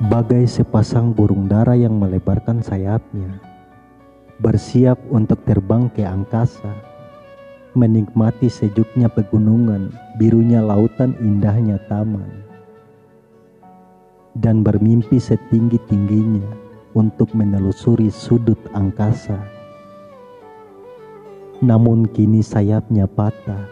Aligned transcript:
bagai 0.00 0.48
sepasang 0.48 1.12
burung 1.12 1.44
dara 1.44 1.76
yang 1.76 2.00
melebarkan 2.00 2.64
sayapnya, 2.64 3.36
bersiap 4.40 4.96
untuk 5.12 5.44
terbang 5.44 5.92
ke 5.92 6.08
angkasa, 6.08 6.72
menikmati 7.76 8.48
sejuknya 8.48 9.12
pegunungan, 9.12 9.92
birunya 10.16 10.64
lautan, 10.64 11.12
indahnya 11.20 11.76
taman, 11.84 12.32
dan 14.40 14.64
bermimpi 14.64 15.20
setinggi-tingginya 15.20 16.48
untuk 16.96 17.28
menelusuri 17.36 18.08
sudut 18.08 18.56
angkasa. 18.72 19.36
Namun 21.60 22.08
kini 22.08 22.40
sayapnya 22.40 23.04
patah, 23.04 23.68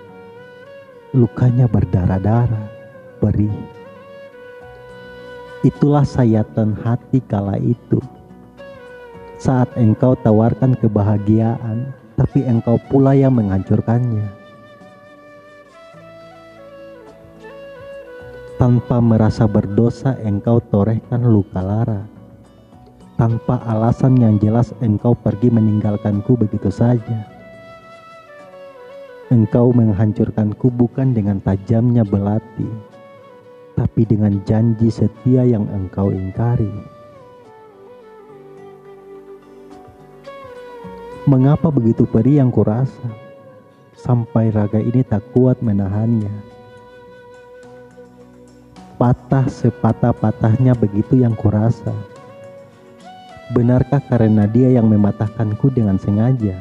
lukanya 1.16 1.64
berdarah-darah, 1.64 2.68
perih 3.16 3.77
Itulah 5.68 6.00
sayatan 6.00 6.72
hati 6.80 7.20
kala 7.20 7.60
itu. 7.60 8.00
Saat 9.36 9.68
engkau 9.76 10.16
tawarkan 10.16 10.72
kebahagiaan, 10.80 11.92
tapi 12.16 12.40
engkau 12.48 12.80
pula 12.88 13.12
yang 13.12 13.36
menghancurkannya. 13.36 14.24
Tanpa 18.56 18.96
merasa 19.04 19.44
berdosa, 19.44 20.16
engkau 20.24 20.56
torehkan 20.72 21.28
luka 21.28 21.60
lara. 21.60 22.08
Tanpa 23.20 23.60
alasan 23.68 24.16
yang 24.16 24.40
jelas, 24.40 24.72
engkau 24.80 25.12
pergi 25.12 25.52
meninggalkanku 25.52 26.32
begitu 26.32 26.72
saja. 26.72 27.28
Engkau 29.28 29.68
menghancurkanku 29.76 30.72
bukan 30.72 31.12
dengan 31.12 31.44
tajamnya 31.44 32.08
belati, 32.08 32.87
tapi 33.98 34.14
dengan 34.14 34.38
janji 34.46 34.94
setia 34.94 35.42
yang 35.42 35.66
engkau 35.74 36.14
ingkari. 36.14 36.70
Mengapa 41.26 41.66
begitu 41.74 42.06
perih 42.06 42.38
yang 42.38 42.54
kurasa, 42.54 43.10
sampai 43.98 44.54
raga 44.54 44.78
ini 44.78 45.02
tak 45.02 45.26
kuat 45.34 45.58
menahannya. 45.66 46.30
Patah 49.02 49.50
sepatah-patahnya 49.50 50.78
begitu 50.78 51.18
yang 51.18 51.34
kurasa. 51.34 51.90
Benarkah 53.50 53.98
karena 54.06 54.46
dia 54.46 54.78
yang 54.78 54.86
mematahkanku 54.86 55.74
dengan 55.74 55.98
sengaja? 55.98 56.54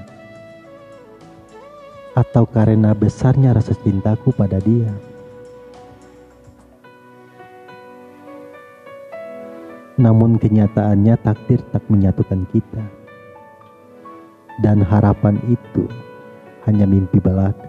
Atau 2.17 2.49
karena 2.49 2.97
besarnya 2.97 3.53
rasa 3.53 3.77
cintaku 3.77 4.33
pada 4.33 4.57
dia? 4.57 4.89
Namun 9.97 10.37
kenyataannya 10.37 11.17
takdir 11.25 11.59
tak 11.73 11.81
menyatukan 11.89 12.45
kita. 12.53 12.85
Dan 14.61 14.85
harapan 14.85 15.41
itu 15.49 15.89
hanya 16.69 16.85
mimpi 16.85 17.17
belaka. 17.17 17.66